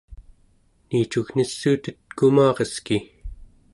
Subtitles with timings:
[0.89, 2.97] niicugnissuutet kumareski